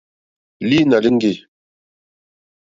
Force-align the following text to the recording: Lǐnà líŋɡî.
Lǐnà 0.69 0.97
líŋɡî. 1.03 1.33